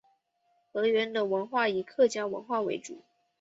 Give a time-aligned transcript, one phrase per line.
[0.73, 3.03] 河源的文化以客家文化为主。